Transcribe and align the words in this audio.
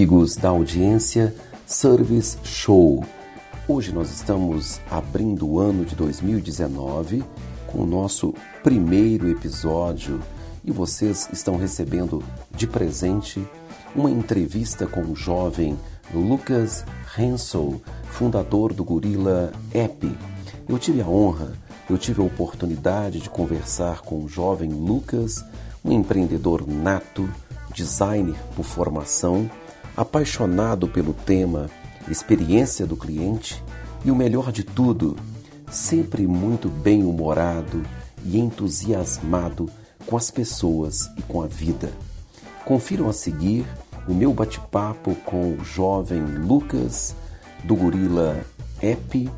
amigos 0.00 0.34
da 0.34 0.48
audiência 0.48 1.34
Service 1.66 2.38
Show. 2.42 3.04
Hoje 3.68 3.92
nós 3.92 4.10
estamos 4.10 4.80
abrindo 4.90 5.46
o 5.46 5.58
ano 5.60 5.84
de 5.84 5.94
2019 5.94 7.22
com 7.66 7.80
o 7.80 7.86
nosso 7.86 8.34
primeiro 8.62 9.28
episódio 9.28 10.18
e 10.64 10.70
vocês 10.70 11.28
estão 11.34 11.58
recebendo 11.58 12.24
de 12.50 12.66
presente 12.66 13.46
uma 13.94 14.10
entrevista 14.10 14.86
com 14.86 15.02
o 15.02 15.14
jovem 15.14 15.78
Lucas 16.14 16.82
Hensel, 17.18 17.78
fundador 18.04 18.72
do 18.72 18.82
Gorila 18.82 19.52
App. 19.74 20.10
Eu 20.66 20.78
tive 20.78 21.02
a 21.02 21.06
honra, 21.06 21.52
eu 21.90 21.98
tive 21.98 22.22
a 22.22 22.24
oportunidade 22.24 23.20
de 23.20 23.28
conversar 23.28 24.00
com 24.00 24.24
o 24.24 24.28
jovem 24.30 24.70
Lucas, 24.70 25.44
um 25.84 25.92
empreendedor 25.92 26.66
nato, 26.66 27.28
designer 27.74 28.36
por 28.56 28.64
formação, 28.64 29.50
apaixonado 30.00 30.88
pelo 30.88 31.12
tema 31.12 31.68
experiência 32.08 32.86
do 32.86 32.96
cliente 32.96 33.62
e 34.02 34.10
o 34.10 34.16
melhor 34.16 34.50
de 34.50 34.64
tudo, 34.64 35.14
sempre 35.70 36.26
muito 36.26 36.70
bem-humorado 36.70 37.84
e 38.24 38.38
entusiasmado 38.38 39.68
com 40.06 40.16
as 40.16 40.30
pessoas 40.30 41.10
e 41.18 41.22
com 41.22 41.42
a 41.42 41.46
vida. 41.46 41.92
Confiram 42.64 43.10
a 43.10 43.12
seguir 43.12 43.66
o 44.08 44.14
meu 44.14 44.32
bate-papo 44.32 45.14
com 45.16 45.52
o 45.52 45.62
jovem 45.62 46.22
Lucas 46.24 47.14
do 47.62 47.76
Gorila 47.76 48.40
App, 48.80 49.30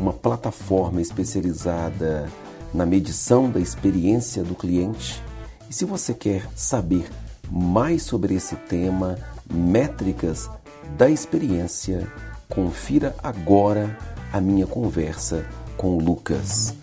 uma 0.00 0.12
plataforma 0.12 1.00
especializada 1.00 2.28
na 2.74 2.84
medição 2.84 3.48
da 3.48 3.60
experiência 3.60 4.42
do 4.42 4.56
cliente. 4.56 5.22
E 5.70 5.72
se 5.72 5.84
você 5.84 6.12
quer 6.12 6.44
saber 6.56 7.08
mais 7.48 8.02
sobre 8.02 8.34
esse 8.34 8.56
tema, 8.56 9.16
métricas 9.52 10.50
da 10.96 11.08
experiência, 11.08 12.10
confira 12.48 13.14
agora 13.22 13.96
a 14.32 14.40
minha 14.40 14.66
conversa 14.66 15.46
com 15.76 15.96
o 15.96 16.00
Lucas. 16.00 16.74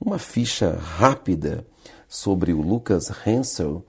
Uma 0.00 0.18
ficha 0.18 0.76
rápida 0.76 1.66
sobre 2.08 2.52
o 2.52 2.60
Lucas 2.60 3.10
Hensel. 3.26 3.84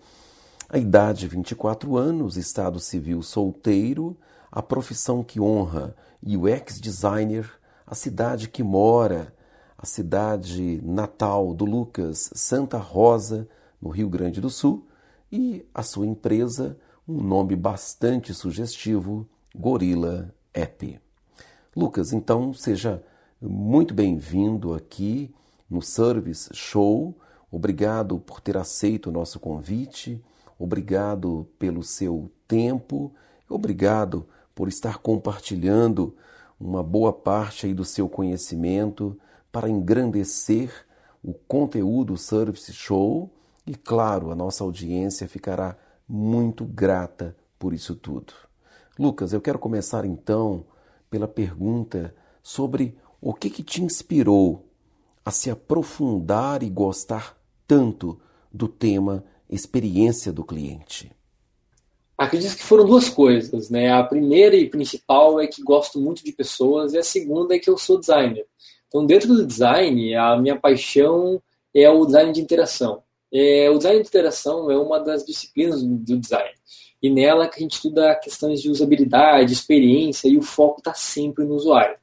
A 0.70 0.78
idade 0.78 1.28
24 1.28 1.98
anos, 1.98 2.38
estado 2.38 2.80
civil 2.80 3.22
solteiro, 3.22 4.18
a 4.52 4.62
profissão 4.62 5.24
que 5.24 5.42
honra 5.42 5.96
UX 6.26 6.80
designer, 6.80 7.50
a 7.94 7.96
cidade 7.96 8.50
que 8.50 8.64
mora, 8.64 9.32
a 9.78 9.86
cidade 9.86 10.82
natal 10.84 11.54
do 11.54 11.64
Lucas, 11.64 12.32
Santa 12.34 12.80
Rosa, 12.80 13.48
no 13.80 13.92
Rio 13.92 14.10
Grande 14.10 14.42
do 14.42 14.50
Sul, 14.50 14.88
e 15.32 15.64
a 15.72 15.84
sua 15.84 16.08
empresa, 16.08 16.76
um 17.08 17.22
nome 17.22 17.56
bastante 17.56 18.34
sugestivo, 18.34 19.30
Gorilla 19.56 20.34
App. 20.56 21.00
Lucas, 21.76 22.14
então 22.14 22.52
seja 22.52 23.04
muito 23.40 23.94
bem-vindo 23.94 24.74
aqui 24.74 25.32
no 25.70 25.80
Service 25.80 26.50
Show. 26.52 27.16
Obrigado 27.52 28.18
por 28.18 28.42
ter 28.42 28.58
aceito 28.58 29.12
o 29.12 29.14
nosso 29.14 29.40
convite, 29.40 30.20
obrigado 30.58 31.48
pelo 31.60 31.84
seu 31.84 32.28
tempo, 32.48 33.14
obrigado 33.48 34.26
por 34.56 34.68
estar 34.68 34.98
compartilhando 34.98 36.16
uma 36.64 36.82
boa 36.82 37.12
parte 37.12 37.66
aí 37.66 37.74
do 37.74 37.84
seu 37.84 38.08
conhecimento 38.08 39.18
para 39.52 39.70
engrandecer 39.70 40.72
o 41.22 41.34
conteúdo 41.34 42.18
Service 42.18 42.72
Show 42.72 43.30
e, 43.68 43.76
claro, 43.76 44.32
a 44.32 44.36
nossa 44.36 44.64
audiência 44.64 45.28
ficará 45.28 45.78
muito 46.08 46.66
grata 46.66 47.36
por 47.60 47.74
isso 47.74 47.96
tudo. 47.96 48.34
Lucas, 48.98 49.34
eu 49.34 49.42
quero 49.42 49.60
começar 49.60 50.06
então 50.06 50.66
pela 51.10 51.28
pergunta 51.28 52.16
sobre 52.42 52.98
o 53.22 53.34
que, 53.34 53.50
que 53.50 53.64
te 53.64 53.84
inspirou 53.84 54.66
a 55.26 55.32
se 55.32 55.50
aprofundar 55.50 56.64
e 56.64 56.70
gostar 56.70 57.38
tanto 57.68 58.20
do 58.52 58.68
tema 58.68 59.24
experiência 59.50 60.32
do 60.32 60.44
cliente. 60.44 61.12
Acredito 62.18 62.56
que 62.56 62.64
foram 62.64 62.86
duas 62.86 63.10
coisas, 63.10 63.70
né? 63.70 63.92
A 63.92 64.04
primeira 64.04 64.56
e 64.56 64.70
principal 64.70 65.40
é 65.40 65.48
que 65.48 65.64
gosto 65.64 66.00
muito 66.00 66.24
de 66.24 66.32
pessoas 66.32 66.94
e 66.94 66.98
a 66.98 67.04
segunda 67.04 67.56
é 67.56 67.60
que 67.60 67.70
eu 67.70 67.78
sou 67.78 68.00
designer. 68.00 68.46
Então, 68.88 69.06
dentro 69.06 69.30
do 69.30 69.46
design, 69.46 70.16
a 70.16 70.38
minha 70.38 70.56
paixão 70.60 71.42
é 71.74 71.90
o 71.90 72.06
design 72.06 72.32
de 72.32 72.42
interação. 72.42 73.02
É, 73.34 73.68
o 73.72 73.78
design 73.78 74.02
de 74.02 74.08
interação 74.08 74.70
é 74.70 74.78
uma 74.78 75.00
das 75.00 75.26
disciplinas 75.26 75.82
do 75.84 76.18
design. 76.20 76.54
E 77.02 77.10
nela 77.10 77.48
que 77.48 77.58
a 77.58 77.60
gente 77.60 77.74
estuda 77.74 78.16
questões 78.16 78.62
de 78.62 78.70
usabilidade, 78.70 79.52
experiência 79.52 80.28
e 80.28 80.38
o 80.38 80.44
foco 80.44 80.80
está 80.80 80.94
sempre 80.94 81.44
no 81.44 81.56
usuário. 81.56 81.98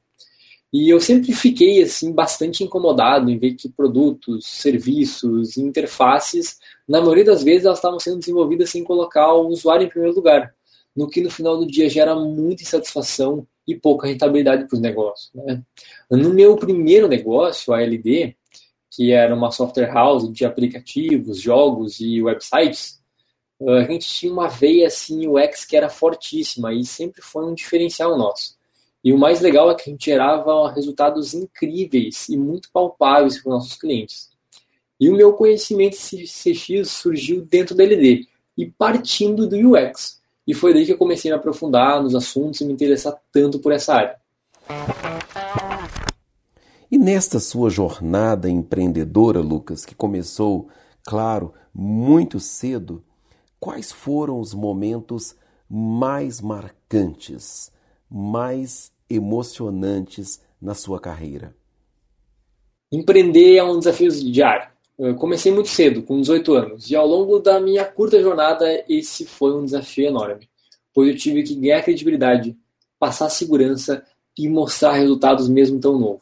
E 0.72 0.88
eu 0.88 1.00
sempre 1.00 1.32
fiquei 1.32 1.82
assim 1.82 2.12
bastante 2.12 2.62
incomodado 2.62 3.28
em 3.28 3.38
ver 3.38 3.54
que 3.54 3.69
produtos, 3.69 4.47
serviços, 4.47 5.56
interfaces, 5.56 6.58
na 6.88 7.00
maioria 7.00 7.25
das 7.25 7.42
vezes 7.42 7.64
elas 7.64 7.78
estavam 7.78 7.98
sendo 7.98 8.20
desenvolvidas 8.20 8.70
sem 8.70 8.84
colocar 8.84 9.32
o 9.32 9.48
usuário 9.48 9.86
em 9.86 9.88
primeiro 9.88 10.14
lugar, 10.14 10.54
no 10.94 11.09
que 11.09 11.20
no 11.20 11.30
final 11.30 11.59
do 11.59 11.66
dia 11.66 11.88
gera 11.88 12.14
muita 12.14 12.62
insatisfação 12.62 13.47
e 13.66 13.75
pouca 13.75 14.06
rentabilidade 14.06 14.66
para 14.66 14.75
os 14.76 14.80
negócios. 14.80 15.30
Né? 15.34 15.62
No 16.10 16.32
meu 16.32 16.56
primeiro 16.56 17.09
negócio, 17.09 17.72
a 17.72 17.82
LD, 17.82 18.36
que 18.91 19.12
era 19.12 19.34
uma 19.34 19.50
software 19.50 19.92
house 19.92 20.32
de 20.32 20.44
aplicativos, 20.44 21.41
jogos 21.41 22.00
e 22.00 22.22
websites, 22.22 23.00
a 23.60 23.82
gente 23.82 24.09
tinha 24.09 24.32
uma 24.32 24.48
veia 24.48 24.86
assim 24.86 25.26
UX 25.26 25.64
que 25.64 25.76
era 25.76 25.88
fortíssima 25.88 26.72
e 26.72 26.84
sempre 26.84 27.22
foi 27.22 27.44
um 27.44 27.54
diferencial 27.54 28.16
nosso. 28.16 28.59
E 29.02 29.12
o 29.12 29.18
mais 29.18 29.40
legal 29.40 29.70
é 29.70 29.74
que 29.74 29.88
a 29.88 29.92
gente 29.92 30.04
gerava 30.04 30.70
resultados 30.72 31.32
incríveis 31.32 32.28
e 32.28 32.36
muito 32.36 32.70
palpáveis 32.72 33.38
para 33.38 33.48
os 33.48 33.54
nossos 33.54 33.78
clientes. 33.78 34.30
E 35.00 35.08
o 35.08 35.16
meu 35.16 35.32
conhecimento 35.32 35.96
CX 35.96 36.90
surgiu 36.90 37.42
dentro 37.42 37.74
da 37.74 37.82
LD 37.82 38.26
e 38.56 38.66
partindo 38.66 39.46
do 39.46 39.56
UX. 39.56 40.20
E 40.46 40.52
foi 40.52 40.74
daí 40.74 40.84
que 40.84 40.92
eu 40.92 40.98
comecei 40.98 41.30
a 41.30 41.34
me 41.34 41.40
aprofundar 41.40 42.02
nos 42.02 42.14
assuntos 42.14 42.60
e 42.60 42.64
me 42.66 42.72
interessar 42.74 43.18
tanto 43.32 43.58
por 43.58 43.72
essa 43.72 43.94
área. 43.94 44.16
E 46.90 46.98
nesta 46.98 47.38
sua 47.38 47.70
jornada 47.70 48.50
empreendedora, 48.50 49.40
Lucas, 49.40 49.86
que 49.86 49.94
começou, 49.94 50.68
claro, 51.04 51.54
muito 51.72 52.40
cedo, 52.40 53.02
quais 53.58 53.92
foram 53.92 54.40
os 54.40 54.52
momentos 54.52 55.36
mais 55.68 56.40
marcantes, 56.40 57.70
mais 58.10 58.93
emocionantes 59.09 60.41
na 60.60 60.75
sua 60.75 60.98
carreira? 60.98 61.54
Empreender 62.93 63.56
é 63.56 63.62
um 63.62 63.78
desafio 63.78 64.10
diário. 64.10 64.69
Eu 64.98 65.15
comecei 65.15 65.50
muito 65.50 65.69
cedo, 65.69 66.03
com 66.03 66.21
18 66.21 66.54
anos, 66.54 66.91
e 66.91 66.97
ao 66.97 67.06
longo 67.06 67.38
da 67.38 67.59
minha 67.59 67.84
curta 67.84 68.21
jornada, 68.21 68.84
esse 68.88 69.25
foi 69.25 69.54
um 69.54 69.65
desafio 69.65 70.09
enorme, 70.09 70.48
pois 70.93 71.09
eu 71.09 71.16
tive 71.16 71.43
que 71.43 71.54
ganhar 71.54 71.82
credibilidade, 71.82 72.54
passar 72.98 73.31
segurança 73.31 74.04
e 74.37 74.48
mostrar 74.48 74.92
resultados 74.92 75.48
mesmo 75.48 75.81
tão 75.81 75.98
novo. 75.98 76.21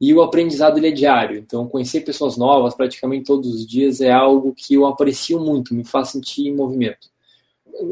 E 0.00 0.14
o 0.14 0.22
aprendizado 0.22 0.78
ele 0.78 0.88
é 0.88 0.92
diário, 0.92 1.36
então 1.36 1.68
conhecer 1.68 2.00
pessoas 2.02 2.36
novas 2.36 2.74
praticamente 2.74 3.26
todos 3.26 3.52
os 3.52 3.66
dias 3.66 4.00
é 4.00 4.10
algo 4.10 4.54
que 4.54 4.74
eu 4.74 4.86
aprecio 4.86 5.40
muito, 5.40 5.74
me 5.74 5.84
faz 5.84 6.10
sentir 6.10 6.46
em 6.46 6.54
movimento. 6.54 7.10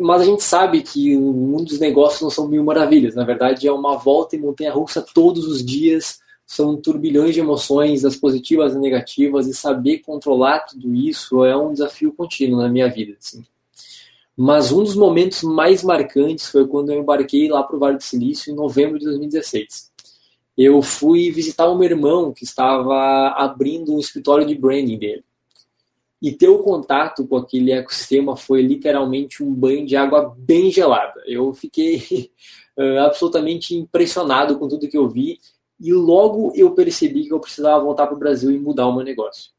Mas 0.01 0.23
a 0.23 0.25
gente 0.25 0.43
sabe 0.43 0.83
que 0.83 1.17
o 1.17 1.33
mundo 1.33 1.67
dos 1.67 1.79
negócios 1.79 2.21
não 2.21 2.31
são 2.31 2.49
mil 2.49 2.65
maravilhas, 2.65 3.15
na 3.15 3.25
verdade 3.25 3.69
é 3.69 3.73
uma 3.73 3.97
volta 3.97 4.35
em 4.35 4.41
montanha-russa 4.41 5.05
todos 5.15 5.47
os 5.47 5.65
dias, 5.65 6.19
são 6.45 6.77
turbilhões 6.77 7.35
de 7.35 7.41
emoções, 7.41 8.05
as 8.05 8.17
positivas 8.17 8.75
e 8.75 8.79
negativas, 8.79 9.47
e 9.47 9.55
saber 9.55 9.99
controlar 9.99 10.61
tudo 10.61 10.95
isso 10.95 11.45
é 11.45 11.57
um 11.57 11.73
desafio 11.73 12.13
contínuo 12.13 12.61
na 12.61 12.69
minha 12.69 12.89
vida. 12.89 13.17
Assim. 13.19 13.45
Mas 14.37 14.73
um 14.73 14.83
dos 14.83 14.97
momentos 14.97 15.43
mais 15.43 15.83
marcantes 15.83 16.49
foi 16.49 16.67
quando 16.67 16.91
eu 16.91 17.01
embarquei 17.01 17.49
lá 17.49 17.63
para 17.63 17.77
o 17.77 17.79
Vale 17.79 17.97
do 17.97 18.03
Silício 18.03 18.53
em 18.53 18.57
novembro 18.57 18.99
de 18.99 19.05
2016 19.05 19.95
eu 20.57 20.81
fui 20.81 21.31
visitar 21.31 21.69
o 21.69 21.77
meu 21.77 21.89
irmão 21.89 22.33
que 22.33 22.45
estava 22.45 23.29
abrindo 23.37 23.95
um 23.95 24.01
escritório 24.01 24.47
de 24.47 24.55
branding 24.55 24.99
dele. 24.99 25.25
E 26.21 26.33
ter 26.33 26.49
o 26.49 26.61
contato 26.61 27.27
com 27.27 27.37
aquele 27.37 27.73
ecossistema 27.73 28.37
foi 28.37 28.63
literalmente 28.63 29.43
um 29.43 29.53
banho 29.53 29.87
de 29.87 29.97
água 29.97 30.35
bem 30.39 30.71
gelada. 30.71 31.23
Eu 31.27 31.53
fiquei 31.53 32.31
uh, 32.77 32.99
absolutamente 33.05 33.75
impressionado 33.75 34.59
com 34.59 34.67
tudo 34.67 34.89
que 34.89 34.97
eu 34.97 35.09
vi 35.09 35.39
e 35.79 35.93
logo 35.93 36.53
eu 36.55 36.71
percebi 36.73 37.25
que 37.25 37.33
eu 37.33 37.41
precisava 37.41 37.85
voltar 37.85 38.07
para 38.07 38.17
o 38.17 38.19
Brasil 38.19 38.51
e 38.51 38.59
mudar 38.59 38.87
o 38.87 38.95
meu 38.95 39.05
negócio. 39.05 39.51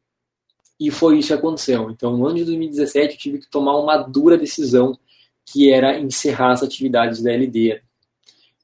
E 0.80 0.92
foi 0.92 1.20
isso 1.20 1.30
que 1.30 1.34
aconteceu. 1.34 1.90
Então, 1.90 2.16
no 2.16 2.26
ano 2.28 2.38
de 2.38 2.46
2017, 2.46 3.14
eu 3.14 3.20
tive 3.20 3.40
que 3.40 3.50
tomar 3.50 3.78
uma 3.78 3.98
dura 3.98 4.38
decisão, 4.38 4.98
que 5.46 5.72
era 5.72 5.98
encerrar 6.00 6.52
as 6.52 6.64
atividades 6.64 7.22
da 7.22 7.32
LD. 7.32 7.82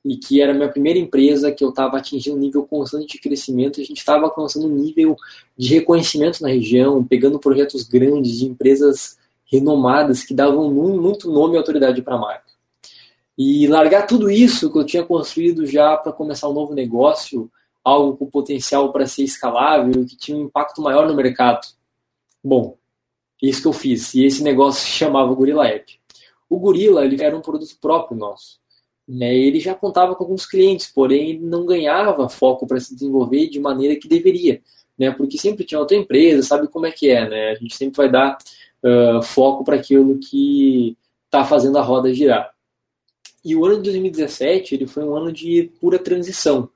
E 0.03 0.17
que 0.17 0.41
era 0.41 0.51
a 0.51 0.55
minha 0.55 0.69
primeira 0.69 0.99
empresa, 0.99 1.51
que 1.51 1.63
eu 1.63 1.69
estava 1.69 1.97
atingindo 1.97 2.35
um 2.35 2.39
nível 2.39 2.65
constante 2.65 3.13
de 3.13 3.19
crescimento, 3.19 3.79
a 3.79 3.83
gente 3.83 3.97
estava 3.97 4.25
alcançando 4.25 4.67
um 4.67 4.75
nível 4.75 5.15
de 5.57 5.73
reconhecimento 5.75 6.41
na 6.41 6.49
região, 6.49 7.03
pegando 7.03 7.39
projetos 7.39 7.83
grandes 7.83 8.39
de 8.39 8.45
empresas 8.45 9.17
renomadas 9.45 10.23
que 10.23 10.33
davam 10.33 10.69
muito 10.71 11.31
nome 11.31 11.55
e 11.55 11.57
autoridade 11.57 12.01
para 12.01 12.15
a 12.15 12.19
marca. 12.19 12.51
E 13.37 13.65
largar 13.67 14.05
tudo 14.05 14.29
isso 14.29 14.71
que 14.71 14.77
eu 14.77 14.85
tinha 14.85 15.03
construído 15.03 15.65
já 15.65 15.95
para 15.97 16.11
começar 16.11 16.49
um 16.49 16.53
novo 16.53 16.73
negócio, 16.73 17.49
algo 17.83 18.17
com 18.17 18.25
potencial 18.25 18.91
para 18.91 19.07
ser 19.07 19.23
escalável, 19.23 20.05
que 20.05 20.15
tinha 20.15 20.37
um 20.37 20.43
impacto 20.43 20.81
maior 20.81 21.07
no 21.07 21.15
mercado. 21.15 21.67
Bom, 22.43 22.77
isso 23.41 23.61
que 23.61 23.67
eu 23.67 23.73
fiz. 23.73 24.13
E 24.13 24.25
esse 24.25 24.43
negócio 24.43 24.81
se 24.81 24.89
chamava 24.89 25.33
Gorilla 25.33 25.67
App. 25.67 25.99
O 26.49 26.59
Gorilla 26.59 27.03
ele 27.03 27.21
era 27.21 27.35
um 27.35 27.41
produto 27.41 27.75
próprio 27.81 28.17
nosso. 28.17 28.62
Né? 29.07 29.35
Ele 29.35 29.59
já 29.59 29.75
contava 29.75 30.15
com 30.15 30.23
alguns 30.23 30.45
clientes, 30.45 30.87
porém 30.87 31.39
não 31.39 31.65
ganhava 31.65 32.29
foco 32.29 32.65
para 32.65 32.79
se 32.79 32.93
desenvolver 32.93 33.49
de 33.49 33.59
maneira 33.59 33.95
que 33.95 34.07
deveria. 34.07 34.61
Né? 34.97 35.11
Porque 35.11 35.37
sempre 35.37 35.65
tinha 35.65 35.79
outra 35.79 35.97
empresa, 35.97 36.41
sabe 36.43 36.67
como 36.67 36.85
é 36.85 36.91
que 36.91 37.09
é. 37.09 37.27
Né? 37.27 37.51
A 37.51 37.55
gente 37.55 37.75
sempre 37.75 37.97
vai 37.97 38.09
dar 38.09 38.37
uh, 38.83 39.21
foco 39.21 39.63
para 39.63 39.75
aquilo 39.75 40.19
que 40.19 40.97
está 41.25 41.43
fazendo 41.43 41.77
a 41.77 41.81
roda 41.81 42.13
girar. 42.13 42.53
E 43.43 43.55
o 43.55 43.65
ano 43.65 43.77
de 43.77 43.83
2017 43.83 44.75
ele 44.75 44.87
foi 44.87 45.03
um 45.03 45.15
ano 45.15 45.31
de 45.31 45.69
pura 45.81 45.99
transição, 45.99 46.69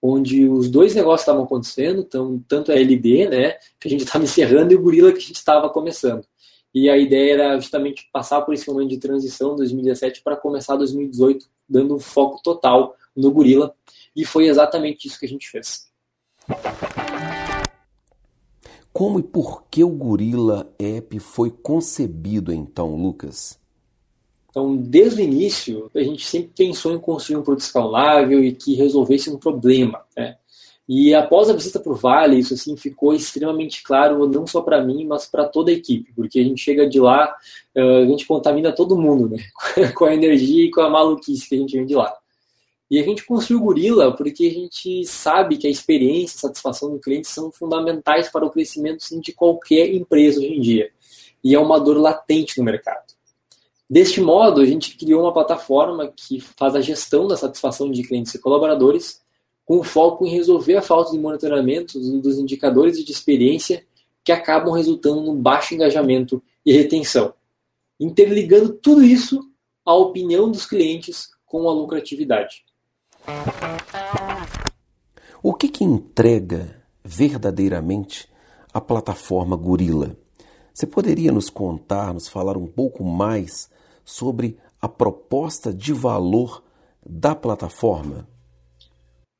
onde 0.00 0.48
os 0.48 0.68
dois 0.70 0.94
negócios 0.94 1.22
estavam 1.22 1.44
acontecendo, 1.44 2.00
então, 2.00 2.42
tanto 2.46 2.70
a 2.70 2.76
LD, 2.76 3.28
né, 3.28 3.52
que 3.80 3.88
a 3.88 3.90
gente 3.90 4.04
estava 4.04 4.22
encerrando, 4.24 4.72
e 4.72 4.76
o 4.76 4.82
Gorila 4.82 5.10
que 5.10 5.18
a 5.18 5.22
gente 5.22 5.36
estava 5.36 5.68
começando. 5.68 6.24
E 6.74 6.88
a 6.88 6.96
ideia 6.96 7.34
era 7.34 7.60
justamente 7.60 8.08
passar 8.12 8.42
por 8.42 8.54
esse 8.54 8.66
momento 8.70 8.90
de 8.90 8.98
transição 8.98 9.54
2017 9.56 10.22
para 10.22 10.36
começar 10.36 10.76
2018, 10.76 11.46
dando 11.68 11.94
um 11.94 12.00
foco 12.00 12.40
total 12.42 12.96
no 13.14 13.30
Gorila. 13.30 13.74
E 14.16 14.24
foi 14.24 14.46
exatamente 14.46 15.06
isso 15.06 15.18
que 15.18 15.26
a 15.26 15.28
gente 15.28 15.48
fez. 15.50 15.90
Como 18.92 19.18
e 19.18 19.22
por 19.22 19.64
que 19.70 19.82
o 19.82 19.88
Gorila 19.88 20.70
App 20.78 21.18
foi 21.18 21.50
concebido 21.50 22.52
então, 22.52 22.94
Lucas? 22.94 23.58
Então, 24.50 24.76
desde 24.76 25.22
o 25.22 25.24
início, 25.24 25.90
a 25.94 26.02
gente 26.02 26.26
sempre 26.26 26.52
pensou 26.54 26.92
em 26.92 26.98
construir 26.98 27.38
um 27.38 27.42
produto 27.42 27.64
escalável 27.64 28.44
e 28.44 28.52
que 28.52 28.74
resolvesse 28.74 29.30
um 29.30 29.38
problema. 29.38 30.02
Né? 30.14 30.36
E 30.88 31.14
após 31.14 31.48
a 31.48 31.52
visita 31.52 31.78
para 31.78 31.92
o 31.92 31.96
Vale, 31.96 32.38
isso 32.38 32.54
assim 32.54 32.76
ficou 32.76 33.14
extremamente 33.14 33.82
claro, 33.82 34.28
não 34.28 34.46
só 34.46 34.60
para 34.60 34.82
mim, 34.84 35.06
mas 35.06 35.26
para 35.26 35.44
toda 35.44 35.70
a 35.70 35.74
equipe, 35.74 36.12
porque 36.14 36.40
a 36.40 36.42
gente 36.42 36.60
chega 36.60 36.88
de 36.88 37.00
lá, 37.00 37.34
a 37.74 38.04
gente 38.06 38.26
contamina 38.26 38.72
todo 38.72 38.98
mundo, 38.98 39.28
né? 39.28 39.38
com 39.94 40.04
a 40.04 40.14
energia 40.14 40.66
e 40.66 40.70
com 40.70 40.80
a 40.80 40.90
maluquice 40.90 41.48
que 41.48 41.54
a 41.54 41.58
gente 41.58 41.76
vem 41.76 41.86
de 41.86 41.94
lá. 41.94 42.12
E 42.92 43.00
a 43.00 43.02
gente 43.02 43.24
construiu 43.24 43.62
o 43.62 43.64
Gorila 43.64 44.14
porque 44.14 44.44
a 44.44 44.50
gente 44.50 45.06
sabe 45.06 45.56
que 45.56 45.66
a 45.66 45.70
experiência 45.70 46.34
e 46.34 46.36
a 46.36 46.40
satisfação 46.40 46.90
do 46.90 47.00
cliente 47.00 47.26
são 47.26 47.50
fundamentais 47.50 48.28
para 48.28 48.44
o 48.44 48.50
crescimento 48.50 49.02
sim, 49.02 49.18
de 49.18 49.32
qualquer 49.32 49.94
empresa 49.94 50.40
hoje 50.40 50.52
em 50.52 50.60
dia. 50.60 50.90
E 51.42 51.54
é 51.54 51.58
uma 51.58 51.80
dor 51.80 51.96
latente 51.96 52.58
no 52.58 52.64
mercado. 52.64 53.14
Deste 53.88 54.20
modo, 54.20 54.60
a 54.60 54.66
gente 54.66 54.94
criou 54.96 55.22
uma 55.22 55.32
plataforma 55.32 56.12
que 56.14 56.38
faz 56.38 56.74
a 56.74 56.82
gestão 56.82 57.26
da 57.26 57.36
satisfação 57.36 57.90
de 57.90 58.02
clientes 58.02 58.34
e 58.34 58.38
colaboradores, 58.38 59.22
com 59.64 59.82
foco 59.82 60.26
em 60.26 60.30
resolver 60.30 60.76
a 60.76 60.82
falta 60.82 61.12
de 61.12 61.18
monitoramento 61.18 61.98
dos 62.20 62.38
indicadores 62.38 63.02
de 63.04 63.10
experiência 63.10 63.84
que 64.24 64.32
acabam 64.32 64.74
resultando 64.74 65.22
no 65.22 65.34
baixo 65.34 65.74
engajamento 65.74 66.42
e 66.64 66.72
retenção, 66.72 67.34
interligando 67.98 68.72
tudo 68.72 69.02
isso 69.02 69.40
à 69.84 69.94
opinião 69.94 70.50
dos 70.50 70.66
clientes 70.66 71.30
com 71.44 71.68
a 71.68 71.72
lucratividade. 71.72 72.64
O 75.42 75.52
que, 75.52 75.68
que 75.68 75.84
entrega 75.84 76.82
verdadeiramente 77.04 78.28
a 78.72 78.80
plataforma 78.80 79.56
Gorilla? 79.56 80.16
Você 80.72 80.86
poderia 80.86 81.30
nos 81.32 81.50
contar, 81.50 82.14
nos 82.14 82.28
falar 82.28 82.56
um 82.56 82.66
pouco 82.66 83.04
mais 83.04 83.68
sobre 84.04 84.56
a 84.80 84.88
proposta 84.88 85.72
de 85.72 85.92
valor 85.92 86.62
da 87.04 87.34
plataforma? 87.34 88.28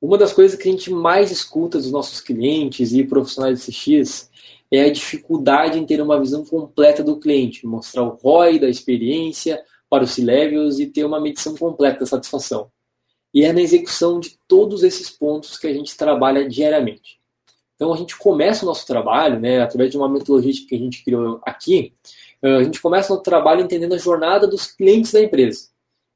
Uma 0.02 0.18
das 0.18 0.32
coisas 0.32 0.58
que 0.58 0.68
a 0.68 0.72
gente 0.72 0.90
mais 0.90 1.30
escuta 1.30 1.78
dos 1.78 1.92
nossos 1.92 2.20
clientes 2.20 2.92
e 2.92 3.04
profissionais 3.04 3.64
de 3.64 3.70
CX 3.70 4.28
é 4.68 4.82
a 4.82 4.92
dificuldade 4.92 5.78
em 5.78 5.86
ter 5.86 6.02
uma 6.02 6.18
visão 6.18 6.44
completa 6.44 7.04
do 7.04 7.20
cliente, 7.20 7.64
mostrar 7.64 8.02
o 8.02 8.18
ROI 8.20 8.58
da 8.58 8.68
experiência 8.68 9.62
para 9.88 10.02
os 10.02 10.10
C-Levels 10.10 10.80
e 10.80 10.86
ter 10.86 11.04
uma 11.04 11.20
medição 11.20 11.56
completa 11.56 12.00
da 12.00 12.06
satisfação. 12.06 12.68
E 13.32 13.44
é 13.44 13.52
na 13.52 13.60
execução 13.60 14.18
de 14.18 14.36
todos 14.48 14.82
esses 14.82 15.08
pontos 15.08 15.56
que 15.56 15.68
a 15.68 15.72
gente 15.72 15.96
trabalha 15.96 16.48
diariamente. 16.48 17.20
Então 17.76 17.92
a 17.92 17.96
gente 17.96 18.18
começa 18.18 18.64
o 18.64 18.66
nosso 18.66 18.84
trabalho, 18.84 19.38
né, 19.38 19.60
através 19.60 19.92
de 19.92 19.96
uma 19.96 20.08
metodologia 20.08 20.52
que 20.68 20.74
a 20.74 20.78
gente 20.78 21.04
criou 21.04 21.40
aqui, 21.46 21.94
ah, 22.42 22.56
a 22.56 22.64
gente 22.64 22.82
começa 22.82 23.14
o 23.14 23.22
trabalho 23.22 23.60
entendendo 23.60 23.94
a 23.94 23.98
jornada 23.98 24.48
dos 24.48 24.66
clientes 24.66 25.12
da 25.12 25.22
empresa. 25.22 25.71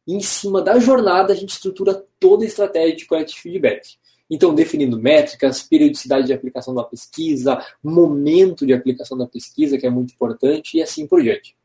Em 0.07 0.21
cima 0.21 0.63
da 0.63 0.79
jornada, 0.79 1.33
a 1.33 1.37
gente 1.37 1.51
estrutura 1.51 2.05
toda 2.21 2.45
a 2.45 2.47
estratégia 2.47 2.97
de 2.97 3.07
coleta 3.07 3.33
de 3.33 3.41
feedback. 3.41 3.97
Então, 4.31 4.55
definindo 4.55 5.01
métricas, 5.01 5.63
periodicidade 5.63 6.27
de 6.27 6.33
aplicação 6.33 6.75
da 6.75 6.83
pesquisa, 6.83 7.65
momento 7.83 8.67
de 8.67 8.73
aplicação 8.73 9.17
da 9.17 9.27
pesquisa, 9.27 9.79
que 9.79 9.87
é 9.87 9.91
muito 9.91 10.15
importante, 10.15 10.77
e 10.77 10.83
assim 10.83 11.07
por 11.07 11.23
diante. 11.23 11.57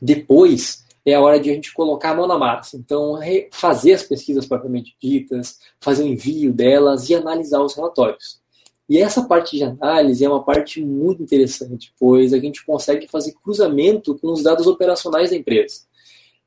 Depois, 0.00 0.84
é 1.04 1.14
a 1.14 1.20
hora 1.20 1.38
de 1.38 1.50
a 1.50 1.54
gente 1.54 1.72
colocar 1.72 2.10
a 2.10 2.14
mão 2.14 2.26
na 2.26 2.38
massa. 2.38 2.76
Então, 2.76 3.18
fazer 3.52 3.94
as 3.94 4.02
pesquisas 4.02 4.46
propriamente 4.46 4.96
ditas, 5.00 5.58
fazer 5.80 6.02
o 6.02 6.06
envio 6.06 6.52
delas 6.52 7.08
e 7.08 7.14
analisar 7.14 7.62
os 7.62 7.74
relatórios. 7.74 8.40
E 8.88 8.98
essa 8.98 9.24
parte 9.24 9.56
de 9.56 9.64
análise 9.64 10.24
é 10.24 10.28
uma 10.28 10.44
parte 10.44 10.80
muito 10.84 11.22
interessante, 11.22 11.92
pois 11.98 12.32
a 12.32 12.38
gente 12.38 12.64
consegue 12.64 13.08
fazer 13.08 13.34
cruzamento 13.42 14.16
com 14.16 14.32
os 14.32 14.42
dados 14.42 14.66
operacionais 14.66 15.30
da 15.30 15.36
empresa. 15.36 15.82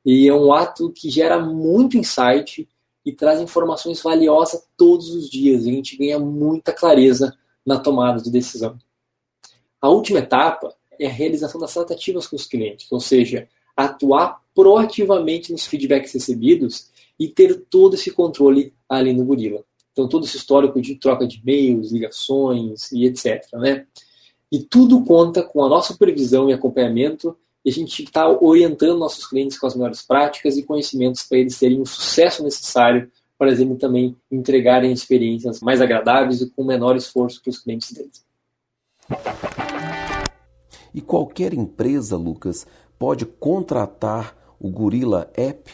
E 0.04 0.28
é 0.28 0.34
um 0.34 0.52
ato 0.52 0.90
que 0.90 1.10
gera 1.10 1.38
muito 1.38 1.96
insight 1.96 2.68
e 3.04 3.12
traz 3.12 3.40
informações 3.40 4.02
valiosas 4.02 4.66
todos 4.76 5.10
os 5.10 5.28
dias. 5.28 5.66
A 5.66 5.70
gente 5.70 5.96
ganha 5.96 6.18
muita 6.18 6.72
clareza 6.72 7.36
na 7.66 7.78
tomada 7.78 8.22
de 8.22 8.30
decisão. 8.30 8.78
A 9.80 9.88
última 9.88 10.18
etapa 10.18 10.74
é 10.98 11.06
a 11.06 11.10
realização 11.10 11.60
das 11.60 11.72
tratativas 11.72 12.26
com 12.26 12.36
os 12.36 12.46
clientes, 12.46 12.90
ou 12.92 13.00
seja, 13.00 13.48
atuar 13.76 14.40
proativamente 14.54 15.52
nos 15.52 15.66
feedbacks 15.66 16.12
recebidos 16.12 16.90
e 17.18 17.28
ter 17.28 17.64
todo 17.70 17.94
esse 17.94 18.10
controle 18.10 18.74
ali 18.88 19.12
no 19.12 19.24
Gorila. 19.24 19.64
Então, 19.92 20.08
todo 20.08 20.24
esse 20.24 20.36
histórico 20.36 20.80
de 20.80 20.96
troca 20.96 21.26
de 21.26 21.38
e-mails, 21.38 21.90
ligações 21.90 22.92
e 22.92 23.04
etc. 23.04 23.42
Né? 23.54 23.86
E 24.52 24.58
tudo 24.60 25.04
conta 25.04 25.42
com 25.42 25.64
a 25.64 25.68
nossa 25.68 25.92
supervisão 25.92 26.48
e 26.48 26.52
acompanhamento 26.52 27.36
e 27.64 27.70
a 27.70 27.72
gente 27.72 28.02
está 28.02 28.28
orientando 28.28 28.98
nossos 28.98 29.26
clientes 29.26 29.58
com 29.58 29.66
as 29.66 29.74
melhores 29.74 30.02
práticas 30.02 30.56
e 30.56 30.62
conhecimentos 30.62 31.22
para 31.22 31.38
eles 31.38 31.58
terem 31.58 31.80
o 31.80 31.86
sucesso 31.86 32.42
necessário 32.42 33.10
para 33.38 33.52
eles 33.52 33.78
também 33.78 34.14
entregarem 34.30 34.92
experiências 34.92 35.60
mais 35.60 35.80
agradáveis 35.80 36.42
e 36.42 36.50
com 36.50 36.62
menor 36.62 36.96
esforço 36.96 37.42
para 37.42 37.50
os 37.50 37.58
clientes 37.58 37.90
deles. 37.92 38.24
E 40.92 41.00
qualquer 41.00 41.54
empresa, 41.54 42.16
Lucas, 42.16 42.66
pode 42.98 43.24
contratar 43.24 44.36
o 44.58 44.68
Gorilla 44.68 45.30
App 45.34 45.70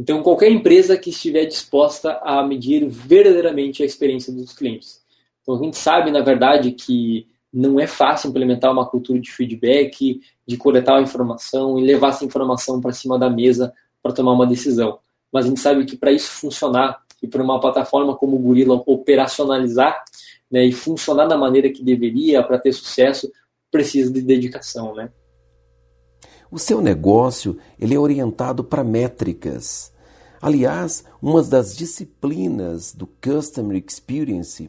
então, 0.00 0.22
qualquer 0.22 0.50
empresa 0.50 0.96
que 0.96 1.10
estiver 1.10 1.44
disposta 1.44 2.18
a 2.22 2.42
medir 2.42 2.88
verdadeiramente 2.88 3.82
a 3.82 3.86
experiência 3.86 4.32
dos 4.32 4.54
clientes. 4.54 5.02
Então, 5.42 5.56
a 5.56 5.62
gente 5.62 5.76
sabe, 5.76 6.10
na 6.10 6.22
verdade, 6.22 6.72
que 6.72 7.26
não 7.52 7.80
é 7.80 7.86
fácil 7.86 8.30
implementar 8.30 8.72
uma 8.72 8.86
cultura 8.86 9.18
de 9.18 9.30
feedback, 9.30 10.20
de 10.46 10.56
coletar 10.56 10.96
a 10.96 11.02
informação 11.02 11.78
e 11.78 11.84
levar 11.84 12.08
essa 12.08 12.24
informação 12.24 12.80
para 12.80 12.92
cima 12.92 13.18
da 13.18 13.28
mesa 13.28 13.72
para 14.02 14.12
tomar 14.12 14.32
uma 14.32 14.46
decisão. 14.46 14.98
Mas 15.32 15.44
a 15.44 15.48
gente 15.48 15.60
sabe 15.60 15.84
que 15.84 15.96
para 15.96 16.12
isso 16.12 16.30
funcionar 16.30 17.02
e 17.22 17.26
para 17.26 17.42
uma 17.42 17.60
plataforma 17.60 18.16
como 18.16 18.36
o 18.36 18.38
Gorilla 18.38 18.82
operacionalizar 18.86 20.02
né, 20.50 20.64
e 20.64 20.72
funcionar 20.72 21.26
da 21.26 21.36
maneira 21.36 21.70
que 21.70 21.82
deveria 21.82 22.42
para 22.42 22.58
ter 22.58 22.72
sucesso, 22.72 23.30
precisa 23.70 24.12
de 24.12 24.22
dedicação, 24.22 24.94
né? 24.94 25.10
O 26.50 26.58
seu 26.58 26.80
negócio 26.80 27.58
ele 27.78 27.94
é 27.94 27.98
orientado 27.98 28.64
para 28.64 28.82
métricas. 28.82 29.92
Aliás, 30.42 31.04
uma 31.22 31.42
das 31.42 31.76
disciplinas 31.76 32.92
do 32.92 33.06
Customer 33.06 33.80
Experience 33.86 34.68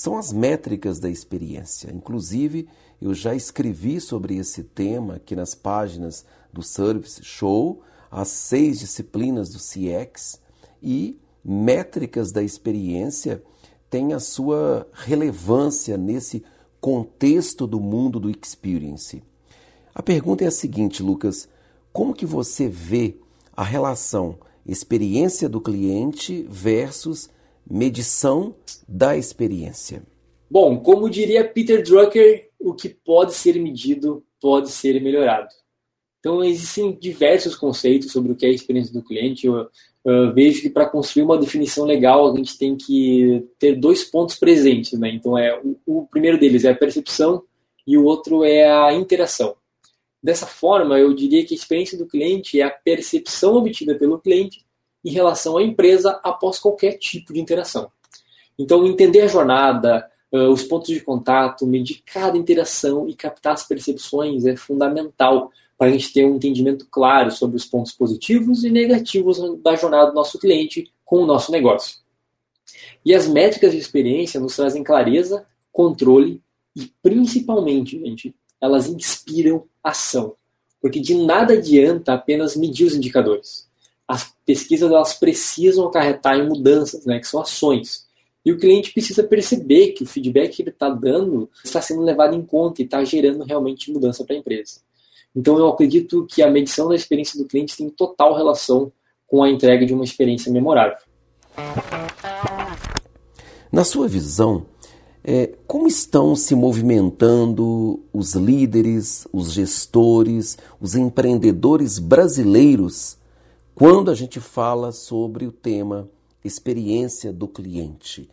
são 0.00 0.16
as 0.16 0.32
métricas 0.32 0.98
da 0.98 1.10
experiência. 1.10 1.92
Inclusive, 1.92 2.66
eu 3.02 3.12
já 3.12 3.34
escrevi 3.34 4.00
sobre 4.00 4.38
esse 4.38 4.64
tema 4.64 5.16
aqui 5.16 5.36
nas 5.36 5.54
páginas 5.54 6.24
do 6.50 6.62
Service 6.62 7.22
Show, 7.22 7.82
as 8.10 8.28
seis 8.28 8.78
disciplinas 8.78 9.50
do 9.50 9.58
CX 9.58 10.40
e 10.82 11.18
métricas 11.44 12.32
da 12.32 12.42
experiência 12.42 13.42
têm 13.90 14.14
a 14.14 14.18
sua 14.18 14.88
relevância 14.90 15.98
nesse 15.98 16.42
contexto 16.80 17.66
do 17.66 17.78
mundo 17.78 18.18
do 18.18 18.30
experience. 18.30 19.22
A 19.94 20.02
pergunta 20.02 20.44
é 20.44 20.46
a 20.46 20.50
seguinte, 20.50 21.02
Lucas: 21.02 21.46
como 21.92 22.14
que 22.14 22.24
você 22.24 22.70
vê 22.70 23.18
a 23.54 23.62
relação 23.62 24.38
experiência 24.64 25.46
do 25.46 25.60
cliente 25.60 26.46
versus 26.48 27.28
medição 27.70 28.54
da 28.88 29.16
experiência? 29.16 30.02
Bom, 30.50 30.80
como 30.80 31.08
diria 31.08 31.46
Peter 31.46 31.82
Drucker, 31.82 32.50
o 32.58 32.74
que 32.74 32.88
pode 32.88 33.34
ser 33.34 33.54
medido 33.60 34.24
pode 34.40 34.70
ser 34.70 35.00
melhorado. 35.00 35.48
Então, 36.18 36.42
existem 36.42 36.92
diversos 36.92 37.54
conceitos 37.54 38.12
sobre 38.12 38.32
o 38.32 38.36
que 38.36 38.44
é 38.44 38.48
a 38.48 38.52
experiência 38.52 38.92
do 38.92 39.02
cliente. 39.02 39.46
Eu, 39.46 39.68
eu 40.04 40.34
vejo 40.34 40.60
que 40.60 40.68
para 40.68 40.88
construir 40.88 41.22
uma 41.22 41.38
definição 41.38 41.86
legal, 41.86 42.30
a 42.30 42.36
gente 42.36 42.58
tem 42.58 42.76
que 42.76 43.46
ter 43.58 43.76
dois 43.76 44.04
pontos 44.04 44.34
presentes. 44.34 44.98
Né? 44.98 45.12
Então, 45.14 45.38
é, 45.38 45.58
o, 45.62 45.78
o 45.86 46.06
primeiro 46.08 46.38
deles 46.38 46.64
é 46.64 46.70
a 46.70 46.76
percepção 46.76 47.42
e 47.86 47.96
o 47.96 48.04
outro 48.04 48.44
é 48.44 48.70
a 48.70 48.92
interação. 48.92 49.56
Dessa 50.22 50.46
forma, 50.46 50.98
eu 50.98 51.14
diria 51.14 51.44
que 51.46 51.54
a 51.54 51.56
experiência 51.56 51.96
do 51.96 52.06
cliente 52.06 52.60
é 52.60 52.64
a 52.64 52.70
percepção 52.70 53.54
obtida 53.54 53.94
pelo 53.94 54.18
cliente 54.18 54.66
em 55.04 55.10
relação 55.10 55.56
à 55.56 55.62
empresa 55.62 56.20
após 56.22 56.58
qualquer 56.58 56.98
tipo 56.98 57.32
de 57.32 57.40
interação. 57.40 57.90
Então, 58.58 58.86
entender 58.86 59.22
a 59.22 59.26
jornada, 59.26 60.10
os 60.30 60.62
pontos 60.62 60.88
de 60.88 61.00
contato, 61.00 61.66
medir 61.66 62.02
cada 62.04 62.36
interação 62.36 63.08
e 63.08 63.14
captar 63.14 63.54
as 63.54 63.66
percepções 63.66 64.44
é 64.44 64.54
fundamental 64.54 65.50
para 65.78 65.88
a 65.88 65.90
gente 65.90 66.12
ter 66.12 66.26
um 66.26 66.36
entendimento 66.36 66.86
claro 66.90 67.30
sobre 67.30 67.56
os 67.56 67.64
pontos 67.64 67.92
positivos 67.92 68.64
e 68.64 68.70
negativos 68.70 69.38
da 69.62 69.74
jornada 69.76 70.10
do 70.10 70.14
nosso 70.14 70.38
cliente 70.38 70.92
com 71.04 71.22
o 71.22 71.26
nosso 71.26 71.50
negócio. 71.50 71.98
E 73.02 73.14
as 73.14 73.26
métricas 73.26 73.72
de 73.72 73.78
experiência 73.78 74.38
nos 74.38 74.54
trazem 74.54 74.84
clareza, 74.84 75.46
controle 75.72 76.42
e, 76.76 76.92
principalmente, 77.02 77.98
gente, 77.98 78.34
elas 78.60 78.88
inspiram 78.88 79.64
ação. 79.82 80.36
Porque 80.82 81.00
de 81.00 81.14
nada 81.14 81.54
adianta 81.54 82.12
apenas 82.12 82.54
medir 82.54 82.86
os 82.86 82.94
indicadores. 82.94 83.69
As 84.10 84.34
pesquisas 84.44 84.90
elas 84.90 85.14
precisam 85.14 85.86
acarretar 85.86 86.36
em 86.36 86.48
mudanças, 86.48 87.06
né, 87.06 87.20
que 87.20 87.28
são 87.28 87.40
ações. 87.40 88.08
E 88.44 88.50
o 88.50 88.58
cliente 88.58 88.92
precisa 88.92 89.22
perceber 89.22 89.92
que 89.92 90.02
o 90.02 90.06
feedback 90.06 90.56
que 90.56 90.62
ele 90.62 90.70
está 90.70 90.90
dando 90.90 91.48
está 91.64 91.80
sendo 91.80 92.02
levado 92.02 92.34
em 92.34 92.42
conta 92.42 92.82
e 92.82 92.84
está 92.84 93.04
gerando 93.04 93.44
realmente 93.44 93.92
mudança 93.92 94.24
para 94.24 94.34
a 94.34 94.38
empresa. 94.40 94.80
Então 95.32 95.56
eu 95.58 95.68
acredito 95.68 96.26
que 96.28 96.42
a 96.42 96.50
medição 96.50 96.88
da 96.88 96.96
experiência 96.96 97.40
do 97.40 97.46
cliente 97.46 97.76
tem 97.76 97.88
total 97.88 98.34
relação 98.34 98.90
com 99.28 99.44
a 99.44 99.48
entrega 99.48 99.86
de 99.86 99.94
uma 99.94 100.02
experiência 100.02 100.52
memorável. 100.52 100.98
Na 103.70 103.84
sua 103.84 104.08
visão, 104.08 104.66
é, 105.22 105.52
como 105.68 105.86
estão 105.86 106.34
se 106.34 106.56
movimentando 106.56 108.02
os 108.12 108.34
líderes, 108.34 109.28
os 109.32 109.52
gestores, 109.52 110.58
os 110.80 110.96
empreendedores 110.96 112.00
brasileiros 112.00 113.19
quando 113.74 114.10
a 114.10 114.14
gente 114.14 114.40
fala 114.40 114.92
sobre 114.92 115.46
o 115.46 115.52
tema 115.52 116.08
experiência 116.44 117.32
do 117.32 117.48
cliente? 117.48 118.28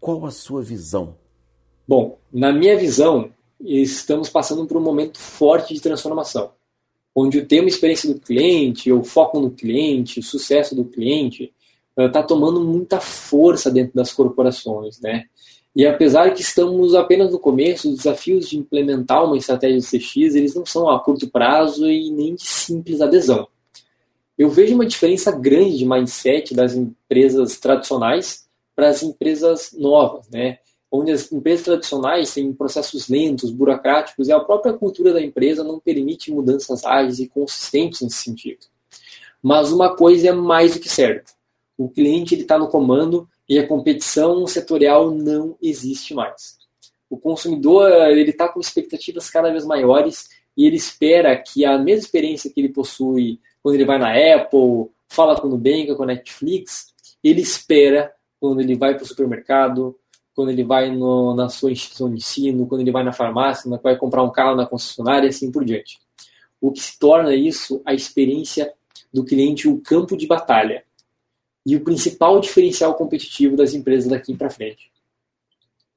Qual 0.00 0.24
a 0.26 0.30
sua 0.30 0.62
visão? 0.62 1.16
Bom, 1.86 2.18
na 2.32 2.52
minha 2.52 2.76
visão, 2.76 3.30
estamos 3.60 4.28
passando 4.28 4.66
por 4.66 4.76
um 4.76 4.82
momento 4.82 5.18
forte 5.18 5.74
de 5.74 5.80
transformação, 5.80 6.52
onde 7.14 7.38
o 7.38 7.46
tema 7.46 7.68
experiência 7.68 8.12
do 8.12 8.20
cliente, 8.20 8.92
o 8.92 9.02
foco 9.02 9.40
no 9.40 9.50
cliente, 9.50 10.20
o 10.20 10.22
sucesso 10.22 10.74
do 10.74 10.84
cliente, 10.84 11.52
está 11.96 12.20
eh, 12.20 12.24
tomando 12.24 12.60
muita 12.60 13.00
força 13.00 13.70
dentro 13.70 13.94
das 13.94 14.12
corporações, 14.12 15.00
né? 15.00 15.24
E 15.74 15.86
apesar 15.86 16.34
que 16.34 16.40
estamos 16.40 16.94
apenas 16.94 17.30
no 17.30 17.38
começo, 17.38 17.88
os 17.88 17.98
desafios 17.98 18.48
de 18.48 18.58
implementar 18.58 19.24
uma 19.24 19.36
estratégia 19.36 19.78
de 19.78 19.86
CX, 19.86 20.34
eles 20.34 20.54
não 20.54 20.66
são 20.66 20.88
a 20.88 20.98
curto 20.98 21.28
prazo 21.28 21.88
e 21.88 22.10
nem 22.10 22.34
de 22.34 22.42
simples 22.42 23.00
adesão. 23.00 23.46
Eu 24.38 24.48
vejo 24.48 24.74
uma 24.74 24.86
diferença 24.86 25.32
grande 25.32 25.78
de 25.78 25.84
mindset 25.84 26.54
das 26.54 26.74
empresas 26.74 27.58
tradicionais 27.58 28.48
para 28.74 28.88
as 28.88 29.02
empresas 29.02 29.72
novas, 29.76 30.28
né? 30.30 30.58
onde 30.90 31.12
as 31.12 31.30
empresas 31.30 31.64
tradicionais 31.64 32.32
têm 32.32 32.52
processos 32.52 33.08
lentos, 33.08 33.50
burocráticos, 33.50 34.28
e 34.28 34.32
a 34.32 34.40
própria 34.40 34.72
cultura 34.72 35.12
da 35.12 35.20
empresa 35.20 35.62
não 35.62 35.78
permite 35.78 36.32
mudanças 36.32 36.84
ágeis 36.84 37.18
e 37.18 37.28
consistentes 37.28 38.00
nesse 38.00 38.22
sentido. 38.22 38.66
Mas 39.42 39.70
uma 39.70 39.94
coisa 39.94 40.28
é 40.28 40.32
mais 40.32 40.74
do 40.74 40.80
que 40.80 40.88
certa: 40.88 41.32
o 41.76 41.88
cliente 41.88 42.34
está 42.34 42.58
no 42.58 42.68
comando 42.68 43.28
e 43.48 43.58
a 43.58 43.66
competição 43.66 44.46
setorial 44.46 45.10
não 45.10 45.56
existe 45.60 46.14
mais. 46.14 46.56
O 47.10 47.16
consumidor 47.16 47.90
ele 48.10 48.30
está 48.30 48.48
com 48.48 48.60
expectativas 48.60 49.30
cada 49.30 49.50
vez 49.50 49.64
maiores 49.64 50.28
e 50.58 50.66
ele 50.66 50.74
espera 50.74 51.36
que 51.36 51.64
a 51.64 51.78
mesma 51.78 52.04
experiência 52.04 52.50
que 52.52 52.60
ele 52.60 52.70
possui 52.70 53.38
quando 53.62 53.76
ele 53.76 53.84
vai 53.84 53.96
na 53.96 54.10
Apple, 54.10 54.90
fala 55.08 55.40
com 55.40 55.46
o 55.46 55.50
Nubank, 55.50 55.94
com 55.94 56.02
a 56.02 56.06
Netflix, 56.06 56.92
ele 57.22 57.40
espera 57.40 58.12
quando 58.40 58.60
ele 58.60 58.74
vai 58.74 58.94
para 58.94 59.04
o 59.04 59.06
supermercado, 59.06 59.96
quando 60.34 60.50
ele 60.50 60.64
vai 60.64 60.90
no, 60.90 61.32
na 61.36 61.48
sua 61.48 61.70
instituição 61.70 62.08
de 62.08 62.16
ensino, 62.16 62.66
quando 62.66 62.80
ele 62.80 62.90
vai 62.90 63.04
na 63.04 63.12
farmácia, 63.12 63.70
quando 63.70 63.80
vai 63.80 63.96
comprar 63.96 64.24
um 64.24 64.32
carro 64.32 64.56
na 64.56 64.66
concessionária 64.66 65.26
e 65.26 65.30
assim 65.30 65.50
por 65.52 65.64
diante. 65.64 66.00
O 66.60 66.72
que 66.72 66.80
se 66.80 66.98
torna 66.98 67.34
isso 67.36 67.80
a 67.84 67.94
experiência 67.94 68.72
do 69.12 69.24
cliente, 69.24 69.68
o 69.68 69.80
campo 69.80 70.16
de 70.16 70.26
batalha. 70.26 70.82
E 71.64 71.76
o 71.76 71.84
principal 71.84 72.40
diferencial 72.40 72.94
competitivo 72.94 73.56
das 73.56 73.74
empresas 73.74 74.10
daqui 74.10 74.34
para 74.36 74.50
frente. 74.50 74.90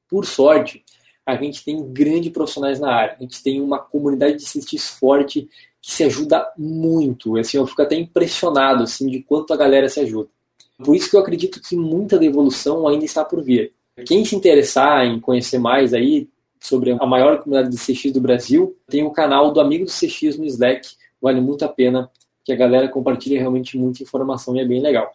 Por 0.07 0.25
sorte, 0.25 0.83
a 1.25 1.35
gente 1.35 1.63
tem 1.63 1.83
grandes 1.91 2.31
profissionais 2.31 2.79
na 2.79 2.93
área. 2.93 3.15
A 3.19 3.21
gente 3.21 3.41
tem 3.43 3.61
uma 3.61 3.79
comunidade 3.79 4.37
de 4.37 4.45
cientistas 4.45 4.97
forte 4.97 5.49
que 5.81 5.91
se 5.91 6.03
ajuda 6.03 6.51
muito. 6.57 7.37
Assim, 7.37 7.57
eu 7.57 7.67
fico 7.67 7.81
até 7.81 7.95
impressionado 7.95 8.83
assim, 8.83 9.07
de 9.07 9.21
quanto 9.21 9.53
a 9.53 9.57
galera 9.57 9.89
se 9.89 9.99
ajuda. 9.99 10.29
Por 10.83 10.95
isso 10.95 11.09
que 11.09 11.15
eu 11.15 11.19
acredito 11.19 11.61
que 11.61 11.75
muita 11.75 12.17
da 12.17 12.25
evolução 12.25 12.87
ainda 12.87 13.05
está 13.05 13.23
por 13.23 13.43
vir. 13.43 13.73
Quem 14.05 14.25
se 14.25 14.35
interessar 14.35 15.05
em 15.05 15.19
conhecer 15.19 15.59
mais 15.59 15.93
aí 15.93 16.27
sobre 16.59 16.91
a 16.91 17.05
maior 17.05 17.39
comunidade 17.39 17.75
de 17.75 17.77
CX 17.77 18.11
do 18.11 18.21
Brasil, 18.21 18.75
tem 18.87 19.03
o 19.03 19.11
canal 19.11 19.51
do 19.51 19.59
Amigo 19.59 19.85
do 19.85 19.91
CX 19.91 20.37
no 20.37 20.45
Slack. 20.45 20.89
Vale 21.21 21.41
muito 21.41 21.65
a 21.65 21.67
pena 21.67 22.09
que 22.43 22.51
a 22.51 22.55
galera 22.55 22.87
compartilhe 22.87 23.37
realmente 23.37 23.77
muita 23.77 24.03
informação 24.03 24.55
e 24.55 24.59
é 24.59 24.65
bem 24.65 24.81
legal. 24.81 25.11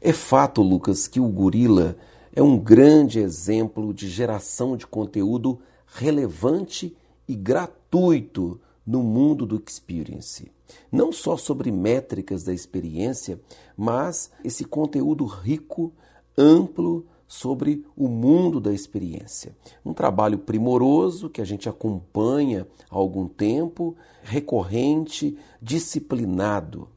É 0.00 0.12
fato, 0.12 0.62
Lucas, 0.62 1.08
que 1.08 1.18
o 1.18 1.28
Gorila 1.28 1.96
é 2.38 2.42
um 2.42 2.56
grande 2.56 3.18
exemplo 3.18 3.92
de 3.92 4.08
geração 4.08 4.76
de 4.76 4.86
conteúdo 4.86 5.58
relevante 5.88 6.96
e 7.26 7.34
gratuito 7.34 8.60
no 8.86 9.02
mundo 9.02 9.44
do 9.44 9.60
experience. 9.66 10.48
Não 10.90 11.10
só 11.10 11.36
sobre 11.36 11.72
métricas 11.72 12.44
da 12.44 12.54
experiência, 12.54 13.40
mas 13.76 14.30
esse 14.44 14.64
conteúdo 14.64 15.24
rico 15.24 15.92
amplo 16.36 17.04
sobre 17.26 17.84
o 17.96 18.06
mundo 18.06 18.60
da 18.60 18.72
experiência. 18.72 19.56
Um 19.84 19.92
trabalho 19.92 20.38
primoroso 20.38 21.28
que 21.28 21.40
a 21.40 21.44
gente 21.44 21.68
acompanha 21.68 22.68
há 22.88 22.94
algum 22.94 23.26
tempo, 23.26 23.96
recorrente, 24.22 25.36
disciplinado. 25.60 26.88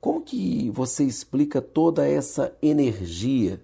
Como 0.00 0.20
que 0.20 0.70
você 0.70 1.02
explica 1.02 1.60
toda 1.60 2.06
essa 2.06 2.56
energia, 2.62 3.60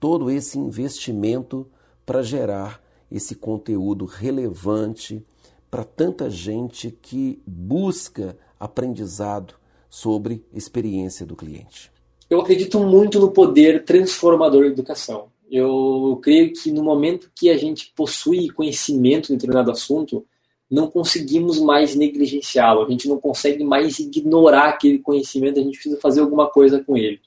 todo 0.00 0.30
esse 0.30 0.58
investimento 0.58 1.66
para 2.04 2.22
gerar 2.22 2.82
esse 3.10 3.34
conteúdo 3.34 4.04
relevante 4.04 5.24
para 5.70 5.84
tanta 5.84 6.30
gente 6.30 6.90
que 6.90 7.42
busca 7.46 8.36
aprendizado 8.58 9.54
sobre 9.88 10.44
experiência 10.52 11.24
do 11.26 11.36
cliente? 11.36 11.90
Eu 12.28 12.40
acredito 12.40 12.78
muito 12.80 13.18
no 13.18 13.30
poder 13.30 13.84
transformador 13.84 14.62
da 14.62 14.68
educação. 14.68 15.28
Eu 15.50 16.18
creio 16.22 16.52
que 16.52 16.70
no 16.70 16.84
momento 16.84 17.30
que 17.34 17.48
a 17.48 17.56
gente 17.56 17.92
possui 17.96 18.50
conhecimento 18.50 19.32
em 19.32 19.36
determinado 19.36 19.70
assunto, 19.70 20.26
não 20.70 20.90
conseguimos 20.90 21.58
mais 21.58 21.94
negligenciá-lo, 21.94 22.82
a 22.82 22.90
gente 22.90 23.08
não 23.08 23.18
consegue 23.18 23.64
mais 23.64 23.98
ignorar 23.98 24.68
aquele 24.68 24.98
conhecimento, 24.98 25.58
a 25.58 25.62
gente 25.62 25.78
precisa 25.78 25.98
fazer 25.98 26.20
alguma 26.20 26.50
coisa 26.50 26.84
com 26.84 26.96
ele. 26.96 27.20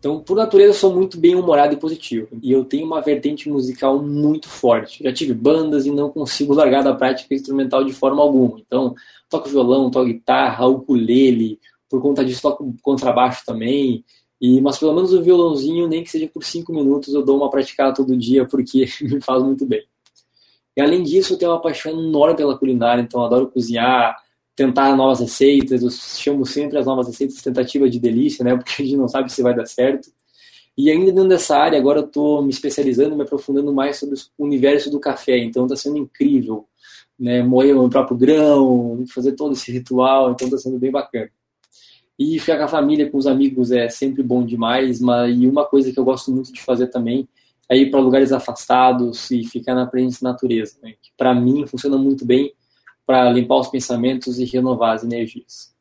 Então, 0.05 0.19
por 0.19 0.37
natureza, 0.37 0.69
eu 0.69 0.73
sou 0.75 0.93
muito 0.93 1.19
bem 1.19 1.33
humorado 1.33 1.73
e 1.73 1.77
positivo. 1.77 2.27
E 2.39 2.51
eu 2.51 2.63
tenho 2.63 2.85
uma 2.85 3.01
vertente 3.01 3.49
musical 3.49 3.99
muito 4.03 4.47
forte. 4.47 5.03
Já 5.03 5.11
tive 5.11 5.33
bandas 5.33 5.87
e 5.87 5.89
não 5.89 6.11
consigo 6.11 6.53
largar 6.53 6.83
da 6.83 6.93
prática 6.93 7.33
instrumental 7.33 7.83
de 7.83 7.91
forma 7.91 8.21
alguma. 8.21 8.59
Então, 8.59 8.93
toco 9.27 9.49
violão, 9.49 9.89
toco 9.89 10.05
guitarra, 10.05 10.67
ukulele, 10.67 11.59
por 11.89 12.03
conta 12.03 12.23
disso 12.23 12.43
toco 12.43 12.71
contrabaixo 12.83 13.41
também. 13.47 14.05
E, 14.39 14.61
mas 14.61 14.77
pelo 14.77 14.93
menos 14.93 15.11
o 15.11 15.23
violãozinho, 15.23 15.87
nem 15.87 16.03
que 16.03 16.11
seja 16.11 16.29
por 16.31 16.43
cinco 16.43 16.71
minutos, 16.71 17.11
eu 17.11 17.25
dou 17.25 17.37
uma 17.37 17.49
praticada 17.49 17.95
todo 17.95 18.15
dia 18.15 18.45
porque 18.45 18.85
me 19.01 19.19
faz 19.19 19.41
muito 19.41 19.65
bem. 19.65 19.81
E 20.77 20.81
além 20.81 21.01
disso, 21.01 21.33
eu 21.33 21.37
tenho 21.39 21.51
uma 21.51 21.61
paixão 21.61 21.91
enorme 21.91 22.35
pela 22.35 22.55
culinária, 22.55 23.01
então 23.01 23.25
adoro 23.25 23.49
cozinhar, 23.49 24.15
tentar 24.55 24.95
novas 24.95 25.19
receitas, 25.19 25.83
eu 25.83 25.91
chamo 25.91 26.45
sempre 26.45 26.77
as 26.77 26.85
novas 26.85 27.07
receitas 27.07 27.41
tentativa 27.41 27.89
de 27.89 27.99
delícia, 27.99 28.43
né? 28.43 28.55
Porque 28.57 28.81
a 28.81 28.85
gente 28.85 28.97
não 28.97 29.07
sabe 29.07 29.31
se 29.31 29.43
vai 29.43 29.55
dar 29.55 29.65
certo. 29.65 30.09
E 30.77 30.89
ainda 30.89 31.11
dentro 31.11 31.29
dessa 31.29 31.57
área, 31.57 31.79
agora 31.79 31.99
eu 31.99 32.05
estou 32.05 32.41
me 32.41 32.49
especializando, 32.49 33.15
me 33.15 33.23
aprofundando 33.23 33.73
mais 33.73 33.97
sobre 33.97 34.15
o 34.37 34.43
universo 34.45 34.89
do 34.89 34.99
café, 34.99 35.37
então 35.37 35.63
está 35.63 35.75
sendo 35.75 35.97
incrível, 35.97 36.65
né? 37.19 37.43
Moer 37.43 37.75
o 37.75 37.81
meu 37.81 37.89
próprio 37.89 38.17
grão, 38.17 39.03
fazer 39.13 39.33
todo 39.33 39.53
esse 39.53 39.71
ritual, 39.71 40.31
então 40.31 40.47
está 40.47 40.57
sendo 40.57 40.79
bem 40.79 40.91
bacana. 40.91 41.29
E 42.17 42.39
ficar 42.39 42.57
com 42.57 42.63
a 42.63 42.67
família, 42.67 43.09
com 43.09 43.17
os 43.17 43.27
amigos 43.27 43.71
é 43.71 43.89
sempre 43.89 44.23
bom 44.23 44.45
demais, 44.45 45.01
mas 45.01 45.37
e 45.37 45.47
uma 45.47 45.65
coisa 45.65 45.91
que 45.91 45.99
eu 45.99 46.05
gosto 46.05 46.31
muito 46.31 46.51
de 46.51 46.61
fazer 46.61 46.87
também 46.87 47.27
é 47.69 47.77
ir 47.77 47.89
para 47.89 47.99
lugares 47.99 48.31
afastados 48.31 49.29
e 49.31 49.43
ficar 49.43 49.75
na 49.75 49.85
presença 49.85 50.23
da 50.23 50.31
natureza, 50.31 50.77
né? 50.81 50.93
que 51.01 51.11
para 51.17 51.33
mim 51.33 51.65
funciona 51.67 51.97
muito 51.97 52.25
bem 52.25 52.53
para 53.05 53.29
limpar 53.29 53.59
os 53.59 53.67
pensamentos 53.67 54.39
e 54.39 54.45
renovar 54.45 54.95
as 54.95 55.03
energias. 55.03 55.73